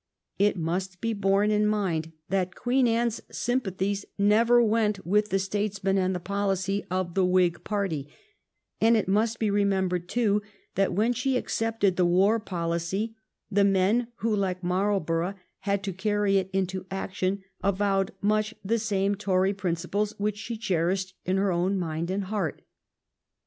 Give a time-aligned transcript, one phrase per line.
[0.39, 5.99] It must be borne in mind that Queen Anne's sympathies never went with the statesmen
[5.99, 8.07] and the policy of the Whig party,
[8.81, 10.41] and it must be remembered, too,
[10.73, 13.15] that when she accepted the war policy,
[13.51, 18.79] the men who, like Marl borough, had to carry it into action avowed much the
[18.79, 22.63] same Tory principles which she cherished in her own mind and heart.